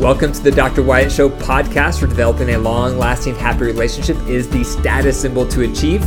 Welcome 0.00 0.32
to 0.32 0.42
the 0.42 0.50
Dr. 0.50 0.82
Wyatt 0.82 1.10
Show 1.10 1.30
podcast 1.30 2.00
for 2.00 2.06
developing 2.06 2.50
a 2.50 2.58
long 2.58 2.98
lasting 2.98 3.34
happy 3.34 3.64
relationship 3.64 4.18
is 4.28 4.46
the 4.46 4.62
status 4.62 5.18
symbol 5.18 5.48
to 5.48 5.62
achieve. 5.62 6.02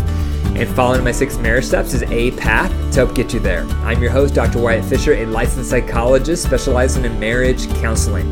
And 0.55 0.69
following 0.75 1.03
my 1.03 1.11
six 1.11 1.39
marriage 1.39 1.65
steps 1.65 1.95
is 1.95 2.03
a 2.03 2.29
path 2.37 2.69
to 2.93 3.03
help 3.03 3.15
get 3.15 3.33
you 3.33 3.39
there. 3.39 3.63
I'm 3.81 3.99
your 3.99 4.11
host, 4.11 4.35
Dr. 4.35 4.59
Wyatt 4.59 4.85
Fisher, 4.85 5.13
a 5.13 5.25
licensed 5.25 5.71
psychologist 5.71 6.43
specializing 6.43 7.03
in 7.03 7.19
marriage 7.19 7.67
counseling. 7.81 8.29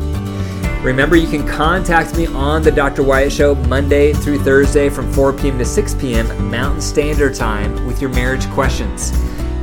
Remember, 0.80 1.16
you 1.16 1.26
can 1.26 1.44
contact 1.44 2.16
me 2.16 2.28
on 2.28 2.62
the 2.62 2.70
Dr. 2.70 3.02
Wyatt 3.02 3.32
Show 3.32 3.56
Monday 3.56 4.12
through 4.12 4.38
Thursday 4.38 4.88
from 4.88 5.12
4 5.12 5.32
p.m. 5.32 5.58
to 5.58 5.64
6 5.64 5.94
p.m. 5.96 6.50
Mountain 6.52 6.80
Standard 6.80 7.34
Time 7.34 7.84
with 7.84 8.00
your 8.00 8.10
marriage 8.10 8.48
questions. 8.50 9.10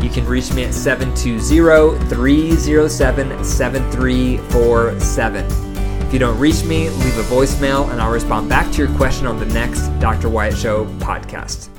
You 0.04 0.10
can 0.10 0.26
reach 0.26 0.52
me 0.52 0.66
at 0.66 0.74
720 0.74 1.98
307 2.10 3.46
7347. 3.46 5.75
If 6.06 6.14
you 6.14 6.20
don't 6.20 6.38
reach 6.40 6.64
me, 6.64 6.88
leave 6.88 7.18
a 7.18 7.24
voicemail 7.24 7.90
and 7.92 8.00
I'll 8.00 8.12
respond 8.12 8.48
back 8.48 8.72
to 8.74 8.78
your 8.78 8.96
question 8.96 9.26
on 9.26 9.40
the 9.40 9.46
next 9.48 9.88
Dr. 10.00 10.30
Wyatt 10.30 10.56
Show 10.56 10.86
podcast. 11.00 11.70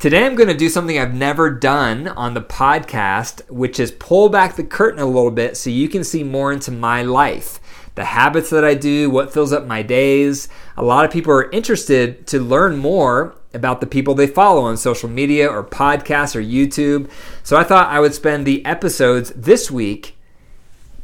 Today 0.00 0.26
I'm 0.26 0.34
going 0.34 0.48
to 0.48 0.56
do 0.56 0.68
something 0.68 0.98
I've 0.98 1.14
never 1.14 1.48
done 1.48 2.08
on 2.08 2.34
the 2.34 2.42
podcast, 2.42 3.48
which 3.50 3.78
is 3.78 3.92
pull 3.92 4.28
back 4.28 4.56
the 4.56 4.64
curtain 4.64 5.00
a 5.00 5.06
little 5.06 5.30
bit 5.30 5.56
so 5.56 5.70
you 5.70 5.88
can 5.88 6.02
see 6.02 6.24
more 6.24 6.52
into 6.52 6.72
my 6.72 7.02
life. 7.02 7.60
The 7.94 8.04
habits 8.04 8.50
that 8.50 8.64
I 8.64 8.74
do, 8.74 9.10
what 9.10 9.32
fills 9.32 9.52
up 9.52 9.64
my 9.64 9.82
days. 9.82 10.48
A 10.76 10.82
lot 10.82 11.04
of 11.04 11.12
people 11.12 11.32
are 11.32 11.50
interested 11.52 12.26
to 12.26 12.40
learn 12.40 12.76
more 12.76 13.36
about 13.54 13.80
the 13.80 13.86
people 13.86 14.14
they 14.14 14.26
follow 14.26 14.62
on 14.62 14.76
social 14.76 15.08
media 15.08 15.48
or 15.48 15.62
podcasts 15.62 16.34
or 16.34 16.42
YouTube. 16.42 17.08
So 17.44 17.56
I 17.56 17.62
thought 17.62 17.88
I 17.88 18.00
would 18.00 18.14
spend 18.14 18.44
the 18.44 18.66
episodes 18.66 19.30
this 19.36 19.70
week 19.70 20.17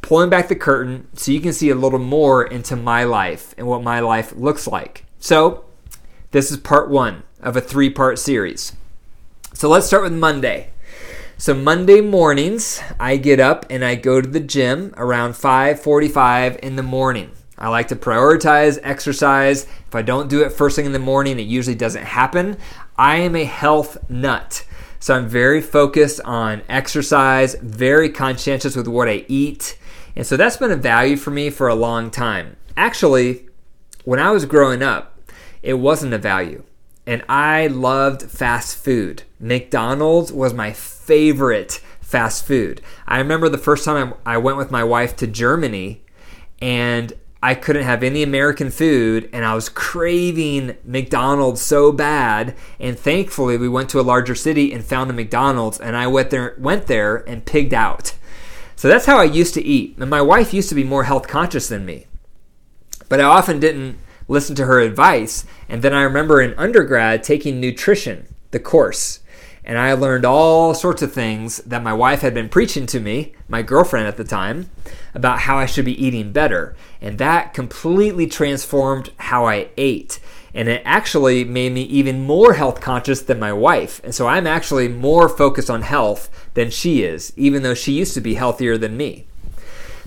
pulling 0.05 0.29
back 0.29 0.47
the 0.47 0.55
curtain 0.55 1.07
so 1.13 1.31
you 1.31 1.41
can 1.41 1.51
see 1.51 1.69
a 1.69 1.75
little 1.75 1.99
more 1.99 2.45
into 2.45 2.75
my 2.75 3.03
life 3.03 3.55
and 3.57 3.65
what 3.65 3.81
my 3.81 3.99
life 3.99 4.33
looks 4.35 4.67
like. 4.67 5.03
So, 5.19 5.65
this 6.31 6.51
is 6.51 6.57
part 6.57 6.89
one 6.89 7.23
of 7.41 7.57
a 7.57 7.61
three 7.61 7.89
part 7.89 8.19
series. 8.19 8.73
So, 9.53 9.67
let's 9.67 9.87
start 9.87 10.03
with 10.03 10.13
Monday. 10.13 10.69
So 11.37 11.53
Monday 11.53 11.99
mornings, 11.99 12.81
I 12.97 13.17
get 13.17 13.41
up 13.41 13.65
and 13.69 13.83
I 13.83 13.95
go 13.95 14.21
to 14.21 14.29
the 14.29 14.39
gym 14.39 14.93
around 14.95 15.33
5:45 15.33 16.57
in 16.63 16.77
the 16.77 16.83
morning. 16.83 17.31
I 17.57 17.67
like 17.67 17.89
to 17.89 17.95
prioritize 17.97 18.79
exercise. 18.83 19.67
If 19.85 19.95
I 19.95 20.01
don't 20.01 20.29
do 20.29 20.43
it 20.43 20.53
first 20.53 20.77
thing 20.77 20.85
in 20.85 20.93
the 20.93 20.99
morning, 20.99 21.37
it 21.37 21.47
usually 21.47 21.75
doesn't 21.75 22.05
happen. 22.05 22.55
I 22.97 23.17
am 23.17 23.35
a 23.35 23.43
health 23.43 23.97
nut. 24.09 24.63
So 24.99 25.13
I'm 25.13 25.27
very 25.27 25.61
focused 25.61 26.21
on 26.23 26.61
exercise, 26.69 27.55
very 27.61 28.09
conscientious 28.09 28.77
with 28.77 28.87
what 28.87 29.09
I 29.09 29.25
eat. 29.27 29.77
And 30.15 30.25
so 30.25 30.37
that's 30.37 30.57
been 30.57 30.71
a 30.71 30.77
value 30.77 31.17
for 31.17 31.31
me 31.31 31.49
for 31.49 31.67
a 31.67 31.75
long 31.75 32.09
time. 32.09 32.55
Actually, 32.77 33.47
when 34.05 34.19
I 34.19 34.31
was 34.31 34.45
growing 34.45 34.81
up, 34.81 35.19
it 35.61 35.73
wasn't 35.73 36.13
a 36.13 36.17
value. 36.17 36.63
And 37.07 37.23
I 37.29 37.67
loved 37.67 38.23
fast 38.23 38.77
food. 38.77 39.23
McDonald's 39.39 40.31
was 40.31 40.53
my 40.53 40.71
favorite 40.73 41.81
fast 42.01 42.45
food. 42.45 42.81
I 43.07 43.17
remember 43.19 43.49
the 43.49 43.57
first 43.57 43.83
time 43.83 44.13
I 44.25 44.37
went 44.37 44.57
with 44.57 44.71
my 44.71 44.83
wife 44.83 45.15
to 45.17 45.27
Germany 45.27 46.03
and 46.61 47.13
I 47.43 47.53
couldn't 47.53 47.83
have 47.83 48.01
any 48.01 48.23
American 48.23 48.71
food 48.71 49.29
and 49.33 49.45
I 49.45 49.53
was 49.53 49.69
craving 49.69 50.77
McDonald's 50.83 51.61
so 51.61 51.91
bad. 51.91 52.55
And 52.79 52.97
thankfully, 52.97 53.57
we 53.57 53.69
went 53.69 53.89
to 53.91 53.99
a 53.99 54.01
larger 54.01 54.33
city 54.33 54.73
and 54.73 54.83
found 54.83 55.09
a 55.09 55.13
McDonald's 55.13 55.79
and 55.79 55.95
I 55.95 56.07
went 56.07 56.29
there, 56.31 56.55
went 56.57 56.87
there 56.87 57.17
and 57.29 57.45
pigged 57.45 57.73
out. 57.73 58.15
So 58.75 58.87
that's 58.87 59.05
how 59.05 59.17
I 59.17 59.23
used 59.23 59.53
to 59.55 59.63
eat. 59.63 59.97
And 59.97 60.09
my 60.09 60.21
wife 60.21 60.53
used 60.53 60.69
to 60.69 60.75
be 60.75 60.83
more 60.83 61.05
health 61.05 61.27
conscious 61.27 61.67
than 61.67 61.85
me. 61.85 62.07
But 63.07 63.19
I 63.19 63.23
often 63.23 63.59
didn't 63.59 63.97
listen 64.27 64.55
to 64.55 64.65
her 64.65 64.79
advice. 64.79 65.45
And 65.69 65.81
then 65.81 65.93
I 65.93 66.01
remember 66.01 66.41
in 66.41 66.53
undergrad 66.57 67.23
taking 67.23 67.59
nutrition, 67.59 68.33
the 68.51 68.59
course. 68.59 69.19
And 69.63 69.79
I 69.79 69.93
learned 69.93 70.25
all 70.25 70.75
sorts 70.75 71.01
of 71.01 71.11
things 71.11 71.57
that 71.57 71.81
my 71.81 71.93
wife 71.93 72.21
had 72.21 72.35
been 72.35 72.49
preaching 72.49 72.85
to 72.87 72.99
me, 72.99 73.33
my 73.47 73.63
girlfriend 73.63 74.07
at 74.07 74.17
the 74.17 74.23
time, 74.23 74.69
about 75.15 75.39
how 75.39 75.57
I 75.57 75.65
should 75.65 75.85
be 75.85 76.05
eating 76.05 76.31
better. 76.31 76.75
And 77.01 77.17
that 77.17 77.53
completely 77.53 78.27
transformed 78.27 79.11
how 79.17 79.47
I 79.47 79.69
ate 79.75 80.19
and 80.55 80.69
it 80.69 80.81
actually 80.85 81.43
made 81.43 81.73
me 81.73 81.81
even 81.83 82.23
more 82.23 82.53
health 82.53 82.79
conscious 82.79 83.21
than 83.21 83.39
my 83.39 83.51
wife. 83.51 84.01
And 84.03 84.15
so 84.15 84.27
I'm 84.27 84.47
actually 84.47 84.87
more 84.87 85.27
focused 85.27 85.69
on 85.69 85.81
health 85.81 86.29
than 86.53 86.71
she 86.71 87.03
is, 87.03 87.33
even 87.35 87.61
though 87.61 87.73
she 87.73 87.91
used 87.91 88.13
to 88.13 88.21
be 88.21 88.35
healthier 88.35 88.77
than 88.77 88.95
me. 88.97 89.27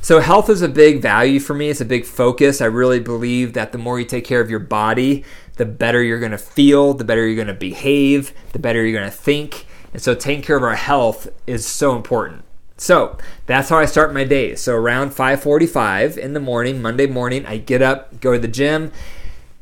So, 0.00 0.20
health 0.20 0.48
is 0.48 0.62
a 0.62 0.68
big 0.68 1.02
value 1.02 1.40
for 1.40 1.54
me. 1.54 1.70
It's 1.70 1.80
a 1.80 1.84
big 1.84 2.06
focus. 2.06 2.60
I 2.60 2.66
really 2.66 3.00
believe 3.00 3.54
that 3.54 3.72
the 3.72 3.78
more 3.78 3.98
you 3.98 4.06
take 4.06 4.24
care 4.24 4.40
of 4.40 4.48
your 4.48 4.60
body, 4.60 5.24
the 5.56 5.66
better 5.66 6.00
you're 6.00 6.20
going 6.20 6.30
to 6.30 6.38
feel, 6.38 6.94
the 6.94 7.02
better 7.02 7.26
you're 7.26 7.34
going 7.34 7.48
to 7.48 7.52
behave, 7.52 8.32
the 8.52 8.60
better 8.60 8.86
you're 8.86 8.98
going 8.98 9.10
to 9.10 9.16
think. 9.16 9.66
And 9.92 10.00
so, 10.00 10.14
taking 10.14 10.42
care 10.42 10.56
of 10.56 10.62
our 10.62 10.76
health 10.76 11.26
is 11.48 11.66
so 11.66 11.96
important. 11.96 12.44
So 12.80 13.18
that's 13.46 13.70
how 13.70 13.78
I 13.78 13.86
start 13.86 14.14
my 14.14 14.22
day. 14.22 14.54
So 14.54 14.72
around 14.74 15.10
5:45 15.10 16.16
in 16.16 16.32
the 16.32 16.40
morning, 16.40 16.80
Monday 16.80 17.06
morning, 17.06 17.44
I 17.44 17.56
get 17.56 17.82
up, 17.82 18.20
go 18.20 18.34
to 18.34 18.38
the 18.38 18.46
gym, 18.46 18.92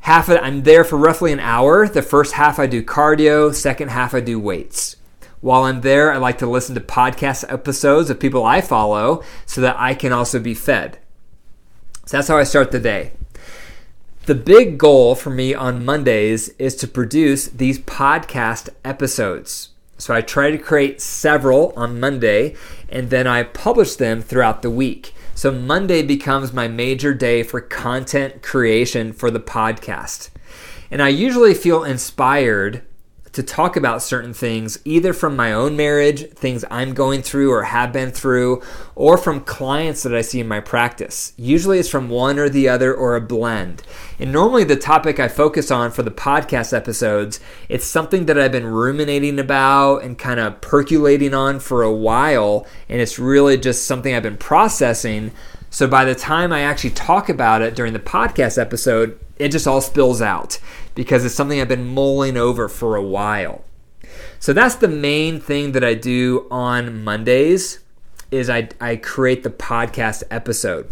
half 0.07 0.29
of 0.29 0.39
I'm 0.41 0.63
there 0.63 0.85
for 0.85 0.97
roughly 0.97 1.33
an 1.33 1.41
hour. 1.41 1.89
The 1.89 2.01
first 2.01 2.35
half 2.35 2.61
I 2.61 2.69
do 2.69 2.81
cardio, 2.81 3.53
second 3.53 3.89
half 3.89 4.15
I 4.15 4.21
do 4.21 4.39
weights. 4.39 4.95
While 5.41 5.65
I'm 5.65 5.81
there, 5.81 6.13
I 6.13 6.17
like 6.19 6.39
to 6.39 6.47
listen 6.47 6.77
to 6.77 6.81
podcast 6.81 7.53
episodes 7.53 8.09
of 8.09 8.21
people 8.21 8.45
I 8.45 8.61
follow 8.61 9.25
so 9.47 9.61
that 9.63 9.75
I 9.77 9.95
can 9.95 10.13
also 10.13 10.39
be 10.39 10.55
fed. 10.55 11.01
So 12.05 12.17
that's 12.17 12.29
how 12.29 12.39
I 12.39 12.45
start 12.45 12.71
the 12.71 12.79
day. 12.79 13.15
The 14.27 14.37
big 14.37 14.79
goal 14.79 15.17
for 15.17 15.31
me 15.31 15.55
on 15.55 15.85
Mondays 15.85 16.51
is 16.51 16.77
to 16.77 16.87
produce 16.87 17.49
these 17.49 17.81
podcast 17.81 18.69
episodes. 18.85 19.71
So 19.99 20.15
I 20.15 20.21
try 20.21 20.53
to 20.53 20.59
create 20.59 21.01
several 21.01 21.73
on 21.77 21.99
Monday 21.99 22.55
and 22.89 23.11
then 23.11 23.27
I 23.27 23.43
publish 23.43 23.97
them 23.97 24.23
throughout 24.23 24.63
the 24.63 24.71
week. 24.71 25.16
So 25.37 25.53
Monday 25.53 26.01
becomes 26.01 26.55
my 26.55 26.67
major 26.67 27.13
day 27.13 27.43
for 27.43 27.61
content 27.61 28.43
creation 28.43 29.13
for 29.13 29.31
the 29.31 29.39
podcast. 29.39 30.31
And 30.91 31.03
I 31.03 31.09
usually 31.09 31.53
feel 31.53 31.85
inspired 31.85 32.83
to 33.37 33.43
talk 33.43 33.77
about 33.77 34.01
certain 34.01 34.33
things, 34.33 34.79
either 34.87 35.13
from 35.13 35.37
my 35.37 35.53
own 35.53 35.77
marriage, 35.77 36.31
things 36.31 36.65
I'm 36.71 36.95
going 36.95 37.21
through 37.21 37.53
or 37.53 37.65
have 37.65 37.93
been 37.93 38.11
through, 38.11 38.63
or 38.95 39.19
from 39.19 39.41
clients 39.41 40.03
that 40.05 40.15
I 40.15 40.23
see 40.23 40.41
in 40.41 40.49
my 40.49 40.61
practice. 40.61 41.35
Usually 41.37 41.79
it's 41.79 41.91
from 41.91 42.09
one 42.09 42.39
or 42.39 42.49
the 42.49 42.67
other 42.71 42.95
or 42.95 43.15
a 43.15 43.21
blend. 43.21 43.83
And 44.19 44.33
normally 44.33 44.65
the 44.65 44.75
topic 44.75 45.21
I 45.21 45.29
focus 45.29 45.71
on 45.71 45.91
for 45.91 46.03
the 46.03 46.11
podcast 46.11 46.75
episodes, 46.75 47.39
it's 47.69 47.85
something 47.85 48.25
that 48.25 48.39
I've 48.39 48.53
been 48.53 48.67
ruminating 48.67 49.39
about 49.39 49.99
and 49.99 50.19
kind 50.19 50.41
of 50.41 50.63
percolating 50.63 51.35
on 51.35 51.61
for 51.61 51.83
a 51.83 51.93
while, 51.93 52.67
and 52.89 53.03
it's 53.03 53.19
really 53.19 53.59
just 53.59 53.87
something 53.87 54.15
I've 54.15 54.23
been 54.23 54.39
processing. 54.39 55.31
So 55.69 55.87
by 55.87 56.07
the 56.07 56.15
time 56.15 56.55
I 56.55 56.61
actually 56.61 56.91
talk 56.91 57.29
about 57.29 57.61
it 57.61 57.75
during 57.75 57.93
the 57.93 57.99
podcast 57.99 58.57
episode, 58.59 59.21
it 59.39 59.51
just 59.51 59.67
all 59.67 59.83
spills 59.83 60.23
out 60.23 60.59
because 60.97 61.25
it's 61.25 61.35
something 61.35 61.61
I've 61.61 61.69
been 61.69 61.87
mulling 61.87 62.37
over 62.37 62.69
for 62.69 62.97
a 62.97 63.03
while. 63.03 63.65
So 64.41 64.53
that's 64.53 64.75
the 64.75 64.89
main 64.89 65.39
thing 65.41 65.73
that 65.73 65.85
I 65.85 65.95
do 65.95 66.49
on 66.51 67.05
Mondays 67.05 67.81
is 68.33 68.51
I, 68.51 68.71
I 68.81 68.97
create 68.97 69.45
the 69.45 69.51
podcast 69.51 70.25
episode. 70.31 70.91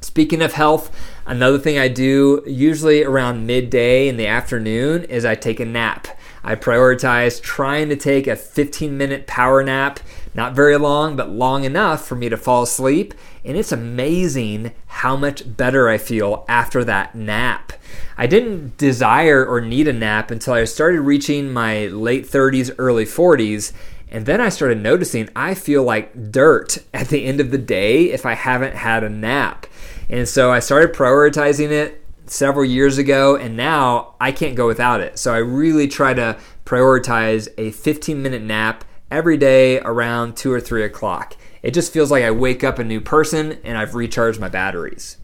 Speaking 0.00 0.42
of 0.42 0.54
health, 0.54 0.94
another 1.26 1.58
thing 1.58 1.78
I 1.78 1.88
do 1.88 2.42
usually 2.46 3.04
around 3.04 3.46
midday 3.46 4.08
in 4.08 4.16
the 4.16 4.26
afternoon 4.26 5.04
is 5.04 5.24
I 5.24 5.34
take 5.34 5.60
a 5.60 5.64
nap. 5.64 6.08
I 6.42 6.54
prioritize 6.54 7.42
trying 7.42 7.88
to 7.88 7.96
take 7.96 8.26
a 8.26 8.36
15 8.36 8.96
minute 8.96 9.26
power 9.26 9.62
nap, 9.62 10.00
not 10.34 10.54
very 10.54 10.76
long, 10.76 11.16
but 11.16 11.30
long 11.30 11.64
enough 11.64 12.06
for 12.06 12.14
me 12.14 12.28
to 12.28 12.36
fall 12.36 12.62
asleep. 12.62 13.14
And 13.44 13.56
it's 13.56 13.72
amazing 13.72 14.72
how 14.86 15.16
much 15.16 15.56
better 15.56 15.88
I 15.88 15.98
feel 15.98 16.44
after 16.48 16.84
that 16.84 17.14
nap. 17.14 17.72
I 18.16 18.26
didn't 18.26 18.76
desire 18.76 19.44
or 19.46 19.60
need 19.60 19.88
a 19.88 19.92
nap 19.92 20.30
until 20.30 20.54
I 20.54 20.64
started 20.64 21.00
reaching 21.00 21.52
my 21.52 21.86
late 21.86 22.26
30s, 22.26 22.74
early 22.78 23.04
40s. 23.04 23.72
And 24.10 24.26
then 24.26 24.40
I 24.40 24.48
started 24.48 24.82
noticing 24.82 25.28
I 25.36 25.54
feel 25.54 25.82
like 25.82 26.32
dirt 26.32 26.78
at 26.94 27.08
the 27.08 27.24
end 27.24 27.40
of 27.40 27.50
the 27.50 27.58
day 27.58 28.10
if 28.10 28.24
I 28.24 28.34
haven't 28.34 28.74
had 28.74 29.04
a 29.04 29.10
nap. 29.10 29.66
And 30.08 30.26
so 30.26 30.50
I 30.50 30.60
started 30.60 30.94
prioritizing 30.94 31.70
it 31.70 32.04
several 32.30 32.64
years 32.64 32.98
ago, 32.98 33.36
and 33.36 33.56
now 33.56 34.14
I 34.20 34.32
can't 34.32 34.56
go 34.56 34.66
without 34.66 35.00
it. 35.00 35.18
So 35.18 35.34
I 35.34 35.38
really 35.38 35.88
try 35.88 36.14
to 36.14 36.38
prioritize 36.64 37.48
a 37.58 37.70
15 37.72 38.22
minute 38.22 38.42
nap 38.42 38.84
every 39.10 39.36
day 39.36 39.80
around 39.80 40.36
2 40.36 40.52
or 40.52 40.60
3 40.60 40.84
o'clock. 40.84 41.36
It 41.62 41.72
just 41.72 41.92
feels 41.92 42.10
like 42.10 42.24
I 42.24 42.30
wake 42.30 42.62
up 42.62 42.78
a 42.78 42.84
new 42.84 43.00
person 43.00 43.58
and 43.64 43.76
I've 43.76 43.94
recharged 43.94 44.40
my 44.40 44.48
batteries. 44.48 45.16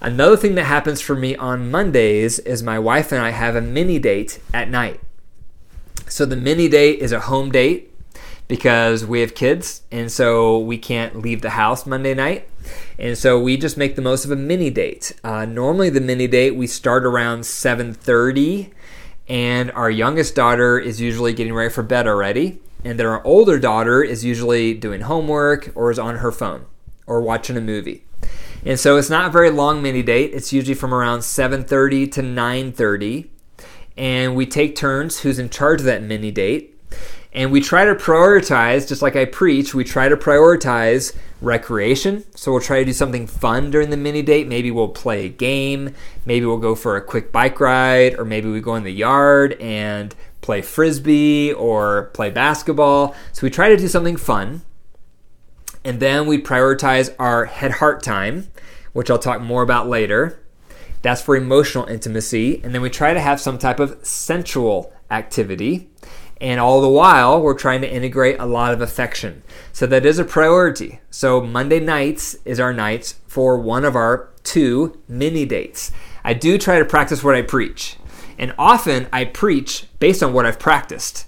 Another 0.00 0.36
thing 0.36 0.56
that 0.56 0.64
happens 0.64 1.00
for 1.00 1.14
me 1.14 1.36
on 1.36 1.70
Mondays 1.70 2.40
is 2.40 2.62
my 2.62 2.78
wife 2.78 3.12
and 3.12 3.22
I 3.22 3.30
have 3.30 3.54
a 3.54 3.60
mini 3.60 3.98
date 3.98 4.40
at 4.52 4.68
night. 4.68 5.00
So 6.08 6.26
the 6.26 6.36
mini 6.36 6.68
date 6.68 6.98
is 6.98 7.12
a 7.12 7.20
home 7.20 7.52
date. 7.52 7.91
Because 8.48 9.04
we 9.04 9.20
have 9.20 9.34
kids 9.34 9.82
and 9.90 10.10
so 10.10 10.58
we 10.58 10.78
can't 10.78 11.20
leave 11.20 11.42
the 11.42 11.50
house 11.50 11.86
Monday 11.86 12.14
night. 12.14 12.48
And 12.98 13.16
so 13.16 13.40
we 13.40 13.56
just 13.56 13.76
make 13.76 13.96
the 13.96 14.02
most 14.02 14.24
of 14.24 14.30
a 14.30 14.36
mini 14.36 14.70
date. 14.70 15.12
Uh, 15.24 15.44
normally 15.44 15.90
the 15.90 16.00
mini 16.00 16.26
date 16.26 16.52
we 16.52 16.66
start 16.66 17.04
around 17.04 17.40
7:30 17.42 18.70
and 19.28 19.70
our 19.72 19.90
youngest 19.90 20.34
daughter 20.34 20.78
is 20.78 21.00
usually 21.00 21.32
getting 21.32 21.54
ready 21.54 21.70
for 21.70 21.82
bed 21.82 22.06
already 22.06 22.60
and 22.84 22.98
then 22.98 23.06
our 23.06 23.24
older 23.24 23.58
daughter 23.58 24.02
is 24.02 24.24
usually 24.24 24.74
doing 24.74 25.02
homework 25.02 25.70
or 25.74 25.90
is 25.90 25.98
on 25.98 26.16
her 26.16 26.32
phone 26.32 26.66
or 27.06 27.20
watching 27.20 27.56
a 27.56 27.60
movie. 27.60 28.04
And 28.64 28.78
so 28.78 28.96
it's 28.96 29.10
not 29.10 29.26
a 29.26 29.30
very 29.30 29.50
long 29.50 29.82
mini 29.82 30.02
date. 30.02 30.32
It's 30.34 30.52
usually 30.52 30.74
from 30.74 30.94
around 30.94 31.20
7:30 31.20 32.06
to 32.12 32.22
9:30 32.22 33.28
and 33.96 34.34
we 34.34 34.46
take 34.46 34.74
turns 34.76 35.20
who's 35.20 35.38
in 35.38 35.50
charge 35.50 35.80
of 35.80 35.86
that 35.86 36.02
mini 36.02 36.30
date. 36.30 36.71
And 37.34 37.50
we 37.50 37.62
try 37.62 37.86
to 37.86 37.94
prioritize, 37.94 38.86
just 38.86 39.00
like 39.00 39.16
I 39.16 39.24
preach, 39.24 39.74
we 39.74 39.84
try 39.84 40.08
to 40.08 40.16
prioritize 40.16 41.16
recreation. 41.40 42.24
So 42.36 42.52
we'll 42.52 42.60
try 42.60 42.80
to 42.80 42.84
do 42.84 42.92
something 42.92 43.26
fun 43.26 43.70
during 43.70 43.88
the 43.88 43.96
mini 43.96 44.20
date. 44.20 44.46
Maybe 44.46 44.70
we'll 44.70 44.88
play 44.88 45.26
a 45.26 45.30
game, 45.30 45.94
maybe 46.26 46.44
we'll 46.44 46.58
go 46.58 46.74
for 46.74 46.96
a 46.96 47.02
quick 47.02 47.32
bike 47.32 47.58
ride, 47.58 48.18
or 48.18 48.24
maybe 48.24 48.50
we 48.50 48.60
go 48.60 48.76
in 48.76 48.84
the 48.84 48.92
yard 48.92 49.54
and 49.54 50.14
play 50.42 50.60
frisbee 50.60 51.52
or 51.52 52.10
play 52.12 52.28
basketball. 52.28 53.14
So 53.32 53.46
we 53.46 53.50
try 53.50 53.70
to 53.70 53.76
do 53.76 53.88
something 53.88 54.16
fun. 54.16 54.62
And 55.84 56.00
then 56.00 56.26
we 56.26 56.40
prioritize 56.40 57.14
our 57.18 57.46
head 57.46 57.72
heart 57.72 58.02
time, 58.02 58.48
which 58.92 59.10
I'll 59.10 59.18
talk 59.18 59.40
more 59.40 59.62
about 59.62 59.88
later. 59.88 60.38
That's 61.00 61.22
for 61.22 61.34
emotional 61.34 61.86
intimacy. 61.86 62.60
And 62.62 62.74
then 62.74 62.82
we 62.82 62.90
try 62.90 63.14
to 63.14 63.20
have 63.20 63.40
some 63.40 63.58
type 63.58 63.80
of 63.80 63.98
sensual 64.06 64.92
activity. 65.10 65.88
And 66.42 66.58
all 66.58 66.80
the 66.80 66.88
while, 66.88 67.40
we're 67.40 67.54
trying 67.54 67.82
to 67.82 67.90
integrate 67.90 68.40
a 68.40 68.46
lot 68.46 68.74
of 68.74 68.80
affection. 68.80 69.44
So 69.72 69.86
that 69.86 70.04
is 70.04 70.18
a 70.18 70.24
priority. 70.24 70.98
So 71.08 71.40
Monday 71.40 71.78
nights 71.78 72.36
is 72.44 72.58
our 72.58 72.72
nights 72.72 73.14
for 73.28 73.56
one 73.56 73.84
of 73.84 73.94
our 73.94 74.28
two 74.42 75.00
mini 75.06 75.44
dates. 75.44 75.92
I 76.24 76.34
do 76.34 76.58
try 76.58 76.80
to 76.80 76.84
practice 76.84 77.22
what 77.22 77.36
I 77.36 77.42
preach. 77.42 77.96
And 78.38 78.56
often 78.58 79.06
I 79.12 79.24
preach 79.24 79.86
based 80.00 80.20
on 80.20 80.32
what 80.32 80.44
I've 80.44 80.58
practiced. 80.58 81.26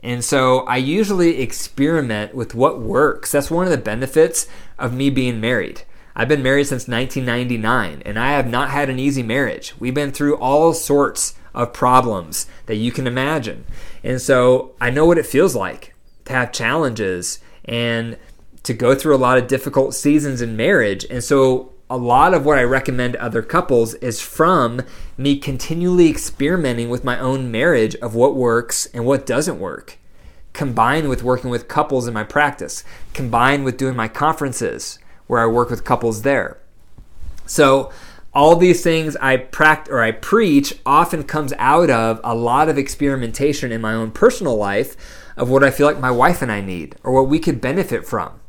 And 0.00 0.22
so 0.22 0.58
I 0.60 0.76
usually 0.76 1.40
experiment 1.40 2.34
with 2.34 2.54
what 2.54 2.82
works. 2.82 3.32
That's 3.32 3.50
one 3.50 3.64
of 3.64 3.70
the 3.70 3.78
benefits 3.78 4.46
of 4.78 4.92
me 4.92 5.08
being 5.08 5.40
married. 5.40 5.84
I've 6.14 6.28
been 6.28 6.42
married 6.42 6.64
since 6.64 6.86
1999 6.86 8.02
and 8.04 8.18
I 8.18 8.32
have 8.32 8.46
not 8.46 8.68
had 8.68 8.90
an 8.90 8.98
easy 8.98 9.22
marriage. 9.22 9.72
We've 9.78 9.94
been 9.94 10.12
through 10.12 10.36
all 10.36 10.74
sorts 10.74 11.34
of 11.58 11.72
problems 11.72 12.46
that 12.66 12.76
you 12.76 12.92
can 12.92 13.06
imagine. 13.06 13.64
And 14.04 14.20
so 14.20 14.76
I 14.80 14.90
know 14.90 15.04
what 15.04 15.18
it 15.18 15.26
feels 15.26 15.56
like 15.56 15.94
to 16.26 16.32
have 16.32 16.52
challenges 16.52 17.40
and 17.64 18.16
to 18.62 18.72
go 18.72 18.94
through 18.94 19.16
a 19.16 19.18
lot 19.18 19.38
of 19.38 19.48
difficult 19.48 19.94
seasons 19.94 20.40
in 20.40 20.56
marriage. 20.56 21.04
And 21.10 21.22
so 21.22 21.72
a 21.90 21.96
lot 21.96 22.32
of 22.32 22.46
what 22.46 22.58
I 22.58 22.62
recommend 22.62 23.16
other 23.16 23.42
couples 23.42 23.94
is 23.94 24.20
from 24.20 24.82
me 25.16 25.36
continually 25.36 26.08
experimenting 26.08 26.90
with 26.90 27.02
my 27.02 27.18
own 27.18 27.50
marriage 27.50 27.96
of 27.96 28.14
what 28.14 28.36
works 28.36 28.86
and 28.94 29.04
what 29.04 29.26
doesn't 29.26 29.58
work, 29.58 29.98
combined 30.52 31.08
with 31.08 31.24
working 31.24 31.50
with 31.50 31.66
couples 31.66 32.06
in 32.06 32.14
my 32.14 32.24
practice, 32.24 32.84
combined 33.14 33.64
with 33.64 33.76
doing 33.76 33.96
my 33.96 34.06
conferences 34.06 35.00
where 35.26 35.40
I 35.40 35.46
work 35.46 35.70
with 35.70 35.84
couples 35.84 36.22
there. 36.22 36.58
So 37.46 37.90
all 38.34 38.56
these 38.56 38.82
things 38.82 39.16
I 39.16 39.36
practice 39.36 39.92
or 39.92 40.00
I 40.00 40.12
preach 40.12 40.74
often 40.84 41.24
comes 41.24 41.52
out 41.58 41.90
of 41.90 42.20
a 42.22 42.34
lot 42.34 42.68
of 42.68 42.78
experimentation 42.78 43.72
in 43.72 43.80
my 43.80 43.94
own 43.94 44.10
personal 44.10 44.56
life 44.56 44.96
of 45.36 45.48
what 45.48 45.64
I 45.64 45.70
feel 45.70 45.86
like 45.86 45.98
my 45.98 46.10
wife 46.10 46.42
and 46.42 46.52
I 46.52 46.60
need 46.60 46.96
or 47.02 47.12
what 47.12 47.28
we 47.28 47.38
could 47.38 47.60
benefit 47.60 48.06
from. 48.06 48.40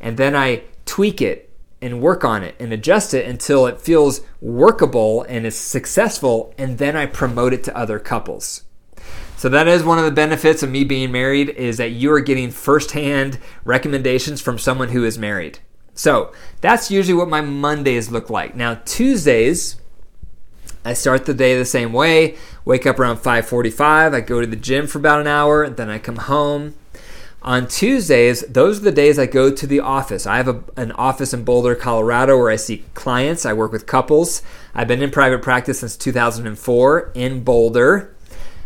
And 0.00 0.16
then 0.16 0.34
I 0.34 0.62
tweak 0.86 1.20
it 1.20 1.50
and 1.82 2.00
work 2.00 2.24
on 2.24 2.42
it 2.42 2.54
and 2.58 2.72
adjust 2.72 3.14
it 3.14 3.26
until 3.26 3.66
it 3.66 3.80
feels 3.80 4.22
workable 4.40 5.22
and 5.22 5.46
is 5.46 5.56
successful 5.56 6.54
and 6.56 6.78
then 6.78 6.96
I 6.96 7.06
promote 7.06 7.52
it 7.52 7.64
to 7.64 7.76
other 7.76 7.98
couples. 7.98 8.64
So 9.36 9.48
that 9.48 9.68
is 9.68 9.82
one 9.82 9.98
of 9.98 10.04
the 10.04 10.10
benefits 10.10 10.62
of 10.62 10.70
me 10.70 10.84
being 10.84 11.10
married 11.10 11.48
is 11.50 11.78
that 11.78 11.92
you 11.92 12.12
are 12.12 12.20
getting 12.20 12.50
firsthand 12.50 13.38
recommendations 13.64 14.40
from 14.40 14.58
someone 14.58 14.90
who 14.90 15.04
is 15.04 15.18
married. 15.18 15.60
So 16.00 16.32
that's 16.62 16.90
usually 16.90 17.12
what 17.12 17.28
my 17.28 17.42
Mondays 17.42 18.10
look 18.10 18.30
like. 18.30 18.56
Now 18.56 18.80
Tuesdays, 18.86 19.76
I 20.82 20.94
start 20.94 21.26
the 21.26 21.34
day 21.34 21.58
the 21.58 21.66
same 21.66 21.92
way. 21.92 22.38
Wake 22.64 22.86
up 22.86 22.98
around 22.98 23.18
5:45. 23.18 24.14
I 24.14 24.20
go 24.22 24.40
to 24.40 24.46
the 24.46 24.56
gym 24.56 24.86
for 24.86 24.96
about 24.96 25.20
an 25.20 25.26
hour, 25.26 25.68
then 25.68 25.90
I 25.90 25.98
come 25.98 26.16
home. 26.16 26.72
On 27.42 27.66
Tuesdays, 27.66 28.40
those 28.48 28.78
are 28.78 28.84
the 28.84 28.92
days 28.92 29.18
I 29.18 29.26
go 29.26 29.50
to 29.50 29.66
the 29.66 29.80
office. 29.80 30.26
I 30.26 30.38
have 30.38 30.48
a, 30.48 30.64
an 30.78 30.92
office 30.92 31.34
in 31.34 31.44
Boulder, 31.44 31.74
Colorado, 31.74 32.38
where 32.38 32.50
I 32.50 32.56
see 32.56 32.84
clients. 32.94 33.44
I 33.44 33.52
work 33.52 33.70
with 33.70 33.84
couples. 33.86 34.40
I've 34.74 34.88
been 34.88 35.02
in 35.02 35.10
private 35.10 35.42
practice 35.42 35.80
since 35.80 35.98
2004 35.98 37.12
in 37.12 37.44
Boulder. 37.44 38.14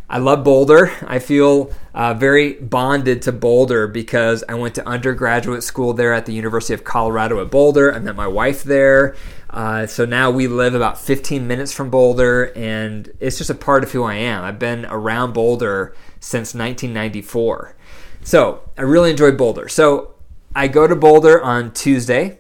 I 0.09 0.19
love 0.19 0.45
Boulder. 0.45 0.93
I 1.05 1.19
feel 1.19 1.73
uh, 1.95 2.13
very 2.13 2.55
bonded 2.55 3.23
to 3.23 3.33
Boulder 3.33 3.87
because 3.87 4.43
I 4.49 4.55
went 4.55 4.75
to 4.75 4.89
undergraduate 4.89 5.63
school 5.63 5.93
there 5.93 6.13
at 6.13 6.27
the 6.27 6.33
University 6.33 6.75
of 6.75 6.83
Colorado 6.83 7.41
at 7.41 7.51
Boulder. 7.51 7.95
I 7.95 8.01
met 8.01 8.17
my 8.17 8.27
wife 8.27 8.65
there. 8.65 9.15
Uh, 9.49 9.87
so 9.87 10.05
now 10.05 10.33
we 10.33 10.49
live 10.49 10.75
about 10.75 10.99
15 10.99 11.47
minutes 11.47 11.73
from 11.73 11.91
Boulder, 11.91 12.53
and 12.57 13.13
it's 13.21 13.39
just 13.39 13.51
a 13.51 13.55
part 13.55 13.85
of 13.85 13.93
who 13.93 14.03
I 14.03 14.15
am. 14.15 14.43
I've 14.43 14.59
been 14.59 14.85
around 14.87 15.35
Boulder 15.35 15.95
since 16.19 16.53
1994. 16.53 17.77
So 18.25 18.69
I 18.77 18.83
really 18.83 19.11
enjoy 19.11 19.31
Boulder. 19.31 19.69
So 19.69 20.15
I 20.53 20.67
go 20.67 20.89
to 20.89 20.97
Boulder 20.97 21.41
on 21.41 21.73
Tuesday. 21.73 22.39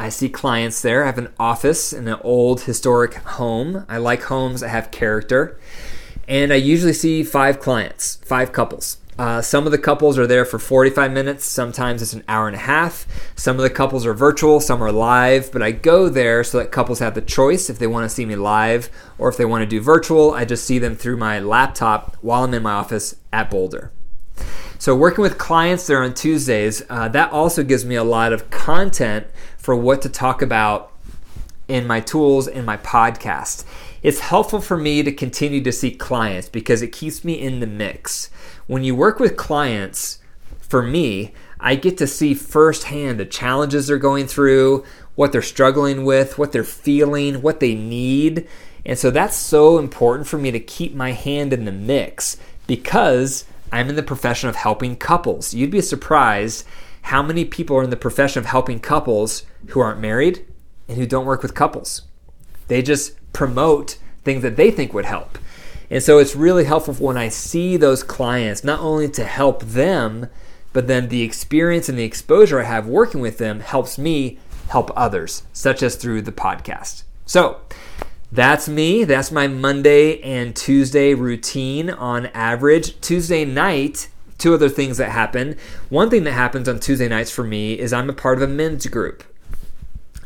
I 0.00 0.08
see 0.08 0.30
clients 0.30 0.80
there. 0.80 1.02
I 1.02 1.06
have 1.06 1.18
an 1.18 1.34
office 1.38 1.92
in 1.92 2.08
an 2.08 2.18
old 2.22 2.62
historic 2.62 3.14
home. 3.14 3.84
I 3.88 3.98
like 3.98 4.22
homes 4.22 4.60
that 4.60 4.68
have 4.68 4.90
character 4.90 5.58
and 6.28 6.52
I 6.52 6.56
usually 6.56 6.92
see 6.92 7.24
five 7.24 7.58
clients, 7.58 8.16
five 8.16 8.52
couples. 8.52 8.98
Uh, 9.18 9.42
some 9.42 9.66
of 9.66 9.72
the 9.72 9.78
couples 9.78 10.16
are 10.16 10.28
there 10.28 10.44
for 10.44 10.60
45 10.60 11.10
minutes, 11.10 11.44
sometimes 11.44 12.02
it's 12.02 12.12
an 12.12 12.22
hour 12.28 12.46
and 12.46 12.54
a 12.54 12.60
half. 12.60 13.04
Some 13.34 13.56
of 13.56 13.62
the 13.62 13.70
couples 13.70 14.06
are 14.06 14.14
virtual, 14.14 14.60
some 14.60 14.80
are 14.80 14.92
live, 14.92 15.50
but 15.50 15.60
I 15.60 15.72
go 15.72 16.08
there 16.08 16.44
so 16.44 16.58
that 16.58 16.70
couples 16.70 17.00
have 17.00 17.14
the 17.14 17.22
choice 17.22 17.68
if 17.68 17.80
they 17.80 17.88
want 17.88 18.04
to 18.04 18.14
see 18.14 18.24
me 18.24 18.36
live 18.36 18.90
or 19.18 19.28
if 19.28 19.36
they 19.36 19.44
want 19.44 19.62
to 19.62 19.66
do 19.66 19.80
virtual. 19.80 20.34
I 20.34 20.44
just 20.44 20.64
see 20.64 20.78
them 20.78 20.94
through 20.94 21.16
my 21.16 21.40
laptop 21.40 22.16
while 22.20 22.44
I'm 22.44 22.54
in 22.54 22.62
my 22.62 22.72
office 22.72 23.16
at 23.32 23.50
Boulder. 23.50 23.90
So, 24.78 24.94
working 24.94 25.22
with 25.22 25.38
clients 25.38 25.88
there 25.88 26.04
on 26.04 26.14
Tuesdays, 26.14 26.84
uh, 26.88 27.08
that 27.08 27.32
also 27.32 27.64
gives 27.64 27.84
me 27.84 27.96
a 27.96 28.04
lot 28.04 28.32
of 28.32 28.48
content 28.50 29.26
for 29.56 29.74
what 29.74 30.02
to 30.02 30.08
talk 30.08 30.42
about 30.42 30.92
in 31.68 31.86
my 31.86 32.00
tools 32.00 32.48
in 32.48 32.64
my 32.64 32.76
podcast 32.78 33.64
it's 34.02 34.20
helpful 34.20 34.60
for 34.60 34.76
me 34.76 35.02
to 35.02 35.12
continue 35.12 35.62
to 35.62 35.72
see 35.72 35.90
clients 35.90 36.48
because 36.48 36.82
it 36.82 36.92
keeps 36.92 37.24
me 37.24 37.34
in 37.34 37.60
the 37.60 37.66
mix. 37.66 38.30
When 38.66 38.84
you 38.84 38.94
work 38.94 39.18
with 39.18 39.36
clients, 39.36 40.20
for 40.60 40.82
me, 40.82 41.32
I 41.58 41.74
get 41.74 41.98
to 41.98 42.06
see 42.06 42.34
firsthand 42.34 43.18
the 43.18 43.24
challenges 43.24 43.86
they're 43.86 43.98
going 43.98 44.28
through, 44.28 44.84
what 45.16 45.32
they're 45.32 45.42
struggling 45.42 46.04
with, 46.04 46.38
what 46.38 46.52
they're 46.52 46.62
feeling, 46.62 47.42
what 47.42 47.58
they 47.58 47.74
need. 47.74 48.46
And 48.86 48.96
so 48.96 49.10
that's 49.10 49.36
so 49.36 49.78
important 49.78 50.28
for 50.28 50.38
me 50.38 50.52
to 50.52 50.60
keep 50.60 50.94
my 50.94 51.12
hand 51.12 51.52
in 51.52 51.64
the 51.64 51.72
mix 51.72 52.36
because 52.68 53.44
I'm 53.72 53.88
in 53.88 53.96
the 53.96 54.02
profession 54.02 54.48
of 54.48 54.56
helping 54.56 54.94
couples. 54.94 55.54
You'd 55.54 55.72
be 55.72 55.80
surprised 55.80 56.64
how 57.02 57.22
many 57.22 57.44
people 57.44 57.76
are 57.78 57.82
in 57.82 57.90
the 57.90 57.96
profession 57.96 58.38
of 58.38 58.46
helping 58.46 58.78
couples 58.78 59.44
who 59.68 59.80
aren't 59.80 60.00
married 60.00 60.46
and 60.88 60.96
who 60.96 61.06
don't 61.06 61.26
work 61.26 61.42
with 61.42 61.54
couples. 61.54 62.02
They 62.68 62.82
just 62.82 63.14
promote 63.32 63.98
things 64.24 64.42
that 64.42 64.56
they 64.56 64.70
think 64.70 64.92
would 64.92 65.04
help. 65.04 65.38
And 65.90 66.02
so 66.02 66.18
it's 66.18 66.36
really 66.36 66.64
helpful 66.64 66.94
when 66.94 67.16
I 67.16 67.28
see 67.28 67.76
those 67.76 68.02
clients, 68.02 68.62
not 68.62 68.80
only 68.80 69.08
to 69.10 69.24
help 69.24 69.62
them, 69.62 70.28
but 70.72 70.86
then 70.86 71.08
the 71.08 71.22
experience 71.22 71.88
and 71.88 71.98
the 71.98 72.04
exposure 72.04 72.60
I 72.60 72.64
have 72.64 72.86
working 72.86 73.20
with 73.20 73.38
them 73.38 73.60
helps 73.60 73.96
me 73.96 74.38
help 74.68 74.90
others, 74.94 75.44
such 75.52 75.82
as 75.82 75.96
through 75.96 76.22
the 76.22 76.32
podcast. 76.32 77.04
So 77.24 77.60
that's 78.30 78.68
me. 78.68 79.04
That's 79.04 79.32
my 79.32 79.48
Monday 79.48 80.20
and 80.20 80.54
Tuesday 80.54 81.14
routine 81.14 81.88
on 81.88 82.26
average. 82.26 83.00
Tuesday 83.00 83.46
night, 83.46 84.08
two 84.36 84.52
other 84.52 84.68
things 84.68 84.98
that 84.98 85.10
happen. 85.10 85.56
One 85.88 86.10
thing 86.10 86.24
that 86.24 86.32
happens 86.32 86.68
on 86.68 86.80
Tuesday 86.80 87.08
nights 87.08 87.30
for 87.30 87.44
me 87.44 87.78
is 87.78 87.92
I'm 87.92 88.10
a 88.10 88.14
part 88.14 88.36
of 88.36 88.42
a 88.42 88.52
men's 88.52 88.86
group. 88.86 89.24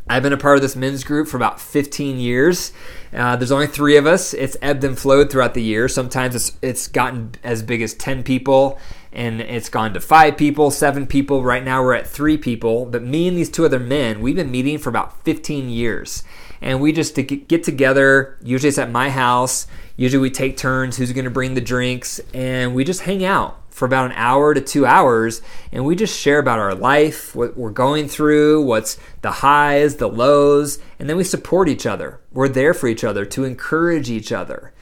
I've 0.09 0.23
been 0.23 0.33
a 0.33 0.39
part 0.39 0.57
of 0.57 0.63
this 0.63 0.75
men's 0.75 1.05
group 1.05 1.29
for 1.29 1.37
about 1.37 1.61
15 1.61 2.19
years. 2.19 2.73
Uh, 3.15 3.37
there's 3.37 3.53
only 3.53 3.69
three 3.69 3.97
of 3.97 4.07
us. 4.07 4.35
It's 4.35 4.57
ebbed 4.61 4.85
and 4.85 4.99
flowed 4.99 5.31
throughout 5.31 5.55
the 5.55 5.63
year. 5.63 5.89
Sometimes 5.89 6.35
it's 6.35 6.57
it's 6.61 6.89
gotten 6.89 7.33
as 7.45 7.63
big 7.63 7.83
as 7.83 7.95
10 7.95 8.25
people, 8.25 8.79
and 9.13 9.41
it's 9.41 9.69
gone 9.69 9.95
to 9.95 10.01
five 10.01 10.37
people, 10.37 10.71
seven 10.71 11.07
people. 11.07 11.45
Right 11.45 11.65
now 11.65 11.83
we're 11.83 11.95
at 11.95 12.09
three 12.09 12.37
people. 12.37 12.85
But 12.85 13.05
me 13.05 13.29
and 13.29 13.37
these 13.37 13.49
two 13.49 13.65
other 13.65 13.79
men, 13.79 14.21
we've 14.21 14.37
been 14.37 14.51
meeting 14.51 14.79
for 14.79 14.89
about 14.89 15.23
15 15.25 15.71
years, 15.71 16.25
and 16.61 16.81
we 16.81 16.93
just 16.93 17.15
get 17.15 17.63
together. 17.63 18.39
Usually 18.43 18.69
it's 18.69 18.79
at 18.79 18.91
my 18.91 19.09
house. 19.09 19.69
Usually 19.97 20.21
we 20.21 20.31
take 20.31 20.57
turns. 20.57 20.97
Who's 20.97 21.13
going 21.13 21.27
to 21.27 21.31
bring 21.31 21.55
the 21.55 21.61
drinks, 21.61 22.21
and 22.35 22.75
we 22.75 22.83
just 22.83 23.03
hang 23.03 23.25
out. 23.25 23.62
For 23.73 23.87
about 23.87 24.07
an 24.07 24.17
hour 24.17 24.53
to 24.53 24.61
two 24.61 24.85
hours, 24.85 25.41
and 25.73 25.85
we 25.85 25.97
just 25.97 26.19
share 26.19 26.39
about 26.39 26.59
our 26.59 26.75
life, 26.75 27.35
what 27.35 27.57
we're 27.57 27.71
going 27.71 28.07
through, 28.07 28.63
what's 28.63 28.99
the 29.23 29.31
highs, 29.31 29.97
the 29.97 30.09
lows, 30.09 30.79
and 30.99 31.09
then 31.09 31.17
we 31.17 31.25
support 31.25 31.71
each 31.71 31.87
other. 31.87 32.21
We're 32.33 32.49
there 32.49 32.75
for 32.75 32.87
each 32.87 33.03
other 33.03 33.25
to 33.25 33.45
encourage 33.45 34.11
each 34.11 34.31
other. 34.31 34.75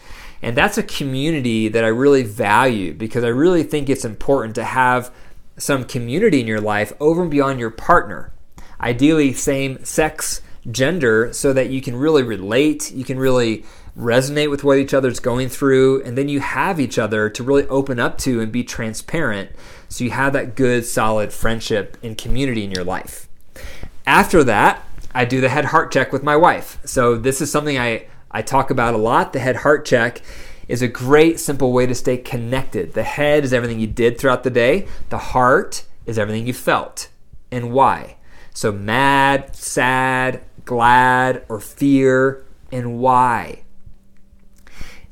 And 0.43 0.57
that's 0.57 0.77
a 0.77 0.83
community 0.83 1.69
that 1.69 1.85
I 1.85 1.89
really 1.89 2.25
value 2.25 2.93
because 2.93 3.23
I 3.23 3.29
really 3.29 3.63
think 3.63 3.89
it's 3.89 4.05
important 4.05 4.57
to 4.57 4.65
have 4.65 5.13
some 5.57 5.85
community 5.85 6.41
in 6.41 6.49
your 6.49 6.61
life 6.61 6.93
over 6.99 7.23
and 7.23 7.31
beyond 7.31 7.61
your 7.61 7.71
partner. 7.71 8.33
Ideally, 8.81 9.35
same 9.35 9.85
sex, 9.85 10.43
gender, 10.69 11.33
so 11.33 11.53
that 11.53 11.71
you 11.71 11.81
can 11.81 11.95
really 11.95 12.25
relate, 12.25 12.91
you 12.91 13.05
can 13.05 13.19
really 13.19 13.65
resonate 14.01 14.51
with 14.51 14.65
what 14.65 14.79
each 14.79 14.95
other's 14.95 15.21
going 15.21 15.49
through, 15.49 16.03
and 16.03 16.17
then 16.17 16.29
you 16.29 16.41
have 16.41 16.81
each 16.81 16.99
other 16.99 17.29
to 17.31 17.43
really 17.43 17.67
open 17.69 18.01
up 18.01 18.19
to 18.19 18.41
and 18.41 18.51
be 18.51 18.65
transparent. 18.65 19.51
So 19.89 20.05
you 20.05 20.11
have 20.11 20.33
that 20.33 20.55
good, 20.55 20.87
solid 20.87 21.33
friendship 21.33 21.97
and 22.03 22.17
community 22.17 22.65
in 22.65 22.71
your 22.71 22.85
life. 22.85 23.29
After 24.07 24.43
that, 24.45 24.85
I 25.15 25.25
do 25.25 25.41
the 25.41 25.49
head 25.49 25.67
heart 25.67 25.93
check 25.93 26.13
with 26.13 26.23
my 26.23 26.37
wife. 26.37 26.79
So 26.85 27.17
this 27.17 27.41
is 27.41 27.51
something 27.51 27.79
I, 27.79 28.07
I 28.31 28.43
talk 28.43 28.71
about 28.71 28.95
a 28.95 28.99
lot. 28.99 29.33
The 29.33 29.41
head 29.41 29.57
heart 29.57 29.85
check 29.85 30.23
is 30.69 30.83
a 30.83 30.89
great, 30.89 31.41
simple 31.41 31.73
way 31.73 31.87
to 31.87 31.95
stay 31.95 32.17
connected. 32.17 32.95
The 32.95 33.03
head 33.03 33.45
is 33.45 33.53
everything 33.53 33.81
you 33.81 33.89
did 33.89 34.19
throughout 34.19 34.45
the 34.45 34.51
day, 34.51 34.87
the 35.09 35.19
heart 35.19 35.85
is 36.07 36.19
everything 36.19 36.47
you 36.47 36.55
felt 36.55 37.09
and 37.51 37.73
why. 37.73 38.17
So 38.55 38.73
mad, 38.73 39.55
sad, 39.55 40.43
glad, 40.65 41.45
or 41.49 41.61
fear, 41.61 42.45
and 42.71 42.99
why. 42.99 43.63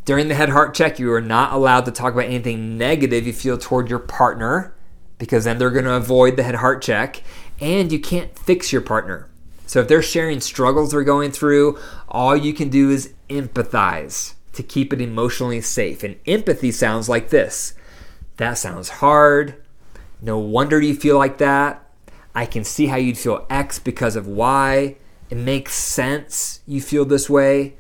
During 0.09 0.29
the 0.29 0.35
head 0.35 0.49
heart 0.49 0.73
check, 0.73 0.99
you 0.99 1.13
are 1.13 1.21
not 1.21 1.53
allowed 1.53 1.85
to 1.85 1.91
talk 1.91 2.15
about 2.15 2.25
anything 2.25 2.79
negative 2.79 3.27
you 3.27 3.33
feel 3.35 3.59
toward 3.59 3.91
your 3.91 3.99
partner 3.99 4.75
because 5.19 5.45
then 5.45 5.59
they're 5.59 5.69
going 5.69 5.85
to 5.85 5.97
avoid 5.97 6.37
the 6.37 6.45
head 6.45 6.55
heart 6.55 6.81
check. 6.81 7.23
And 7.61 7.93
you 7.93 7.99
can't 7.99 8.35
fix 8.39 8.73
your 8.73 8.81
partner. 8.81 9.29
So 9.67 9.81
if 9.81 9.89
they're 9.89 10.01
sharing 10.01 10.41
struggles 10.41 10.93
they're 10.93 11.05
going 11.05 11.31
through, 11.31 11.79
all 12.09 12.35
you 12.35 12.55
can 12.55 12.71
do 12.71 12.89
is 12.89 13.13
empathize 13.29 14.33
to 14.55 14.63
keep 14.63 14.95
it 14.95 15.03
emotionally 15.03 15.61
safe. 15.61 16.03
And 16.03 16.17
empathy 16.27 16.73
sounds 16.73 17.11
like 17.11 17.29
this 17.29 17.75
That 18.39 18.55
sounds 18.55 18.89
hard. 18.89 19.63
No 20.23 20.39
wonder 20.39 20.81
you 20.81 20.95
feel 20.95 21.19
like 21.19 21.37
that. 21.37 21.87
I 22.35 22.47
can 22.47 22.65
see 22.65 22.87
how 22.87 22.97
you'd 22.97 23.19
feel 23.19 23.45
X 23.51 23.79
because 23.79 24.17
of 24.17 24.27
Y. 24.27 24.97
It 25.29 25.37
makes 25.37 25.75
sense 25.75 26.63
you 26.67 26.81
feel 26.81 27.05
this 27.05 27.29
way. 27.29 27.75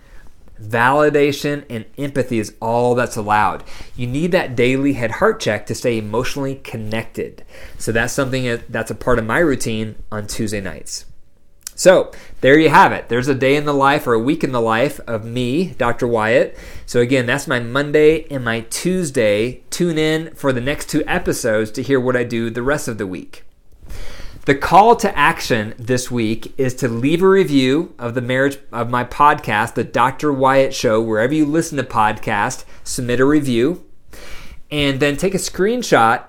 Validation 0.62 1.64
and 1.70 1.84
empathy 1.96 2.38
is 2.38 2.54
all 2.60 2.94
that's 2.94 3.16
allowed. 3.16 3.64
You 3.96 4.06
need 4.06 4.32
that 4.32 4.56
daily 4.56 4.94
head 4.94 5.12
heart 5.12 5.40
check 5.40 5.66
to 5.66 5.74
stay 5.74 5.98
emotionally 5.98 6.56
connected. 6.56 7.44
So 7.78 7.92
that's 7.92 8.12
something 8.12 8.60
that's 8.68 8.90
a 8.90 8.94
part 8.94 9.18
of 9.18 9.26
my 9.26 9.38
routine 9.38 9.96
on 10.10 10.26
Tuesday 10.26 10.60
nights. 10.60 11.04
So 11.74 12.10
there 12.40 12.58
you 12.58 12.70
have 12.70 12.90
it. 12.90 13.08
There's 13.08 13.28
a 13.28 13.36
day 13.36 13.54
in 13.54 13.64
the 13.64 13.72
life 13.72 14.08
or 14.08 14.14
a 14.14 14.18
week 14.18 14.42
in 14.42 14.50
the 14.50 14.60
life 14.60 14.98
of 15.06 15.24
me, 15.24 15.74
Dr. 15.78 16.08
Wyatt. 16.08 16.58
So 16.86 16.98
again, 16.98 17.26
that's 17.26 17.46
my 17.46 17.60
Monday 17.60 18.26
and 18.32 18.44
my 18.44 18.62
Tuesday. 18.62 19.62
Tune 19.70 19.96
in 19.96 20.34
for 20.34 20.52
the 20.52 20.60
next 20.60 20.88
two 20.88 21.04
episodes 21.06 21.70
to 21.70 21.82
hear 21.82 22.00
what 22.00 22.16
I 22.16 22.24
do 22.24 22.50
the 22.50 22.64
rest 22.64 22.88
of 22.88 22.98
the 22.98 23.06
week. 23.06 23.44
The 24.48 24.54
call 24.54 24.96
to 24.96 25.14
action 25.14 25.74
this 25.76 26.10
week 26.10 26.54
is 26.56 26.72
to 26.76 26.88
leave 26.88 27.22
a 27.22 27.28
review 27.28 27.94
of 27.98 28.14
the 28.14 28.22
marriage 28.22 28.56
of 28.72 28.88
my 28.88 29.04
podcast, 29.04 29.74
The 29.74 29.84
Dr. 29.84 30.32
Wyatt 30.32 30.72
Show, 30.72 31.02
wherever 31.02 31.34
you 31.34 31.44
listen 31.44 31.76
to 31.76 31.84
podcasts, 31.84 32.64
submit 32.82 33.20
a 33.20 33.26
review, 33.26 33.84
and 34.70 35.00
then 35.00 35.18
take 35.18 35.34
a 35.34 35.36
screenshot 35.36 36.24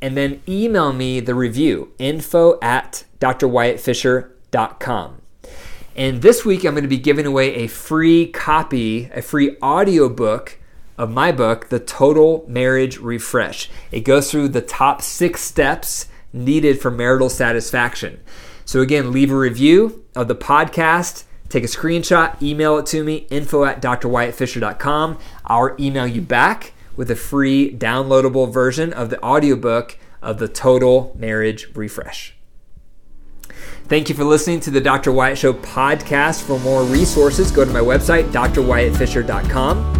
and 0.00 0.16
then 0.16 0.40
email 0.48 0.94
me 0.94 1.20
the 1.20 1.34
review, 1.34 1.92
info 1.98 2.58
at 2.62 3.04
drwyattfisher.com. 3.20 5.20
And 5.94 6.22
this 6.22 6.46
week 6.46 6.64
I'm 6.64 6.72
going 6.72 6.84
to 6.84 6.88
be 6.88 6.96
giving 6.96 7.26
away 7.26 7.54
a 7.56 7.66
free 7.66 8.28
copy, 8.28 9.10
a 9.12 9.20
free 9.20 9.58
audio 9.60 10.08
book 10.08 10.58
of 10.96 11.10
my 11.10 11.30
book, 11.30 11.68
The 11.68 11.80
Total 11.80 12.46
Marriage 12.48 12.98
Refresh. 12.98 13.68
It 13.90 14.06
goes 14.06 14.30
through 14.30 14.48
the 14.48 14.62
top 14.62 15.02
six 15.02 15.42
steps 15.42 16.06
needed 16.32 16.80
for 16.80 16.90
marital 16.90 17.28
satisfaction. 17.28 18.20
So, 18.64 18.80
again, 18.80 19.12
leave 19.12 19.30
a 19.30 19.36
review 19.36 20.04
of 20.14 20.28
the 20.28 20.36
podcast, 20.36 21.24
take 21.48 21.64
a 21.64 21.68
screenshot, 21.68 22.40
email 22.40 22.78
it 22.78 22.86
to 22.86 23.02
me, 23.02 23.26
info 23.30 23.64
at 23.64 23.82
drwyattfisher.com. 23.82 25.18
I'll 25.46 25.76
email 25.78 26.06
you 26.06 26.20
back 26.20 26.72
with 26.96 27.10
a 27.10 27.16
free 27.16 27.74
downloadable 27.74 28.52
version 28.52 28.92
of 28.92 29.10
the 29.10 29.22
audiobook 29.22 29.98
of 30.20 30.38
the 30.38 30.48
Total 30.48 31.14
Marriage 31.18 31.68
Refresh. 31.74 32.34
Thank 33.86 34.08
you 34.08 34.14
for 34.14 34.24
listening 34.24 34.60
to 34.60 34.70
the 34.70 34.80
Dr. 34.80 35.12
Wyatt 35.12 35.36
Show 35.36 35.52
podcast. 35.52 36.42
For 36.42 36.58
more 36.60 36.84
resources, 36.84 37.50
go 37.50 37.64
to 37.64 37.70
my 37.70 37.80
website, 37.80 38.30
drwyattfisher.com. 38.30 39.96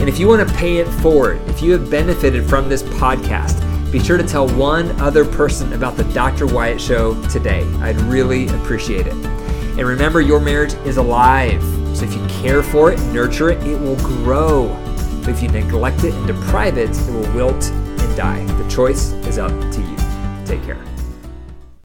And 0.00 0.08
if 0.08 0.18
you 0.18 0.28
want 0.28 0.46
to 0.46 0.54
pay 0.56 0.78
it 0.78 0.88
forward, 0.88 1.40
if 1.48 1.62
you 1.62 1.72
have 1.72 1.90
benefited 1.90 2.48
from 2.48 2.68
this 2.68 2.82
podcast, 2.82 3.65
be 3.90 4.02
sure 4.02 4.16
to 4.16 4.26
tell 4.26 4.48
one 4.48 4.90
other 5.00 5.24
person 5.24 5.72
about 5.72 5.96
the 5.96 6.04
Dr. 6.12 6.46
Wyatt 6.46 6.80
Show 6.80 7.20
today. 7.28 7.62
I'd 7.80 7.96
really 8.02 8.48
appreciate 8.48 9.06
it. 9.06 9.14
And 9.14 9.86
remember, 9.86 10.20
your 10.20 10.40
marriage 10.40 10.74
is 10.84 10.96
alive. 10.96 11.62
So 11.96 12.04
if 12.04 12.14
you 12.14 12.26
care 12.26 12.62
for 12.62 12.92
it, 12.92 13.00
nurture 13.12 13.50
it, 13.50 13.62
it 13.66 13.78
will 13.78 13.96
grow. 13.96 14.68
But 15.20 15.28
if 15.30 15.42
you 15.42 15.48
neglect 15.48 16.04
it 16.04 16.14
and 16.14 16.26
deprive 16.26 16.78
it, 16.78 16.90
it 16.90 17.12
will 17.12 17.32
wilt 17.34 17.70
and 17.70 18.16
die. 18.16 18.44
The 18.44 18.68
choice 18.68 19.12
is 19.26 19.38
up 19.38 19.50
to 19.50 19.80
you. 19.80 19.96
Take 20.46 20.62
care. 20.64 20.95